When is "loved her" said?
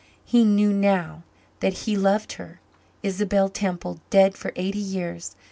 1.95-2.59